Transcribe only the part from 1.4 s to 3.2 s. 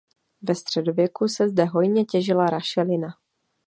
zde hojně těžila rašelina.